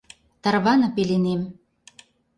Тарване 0.43 0.87
пеленем. 0.95 1.41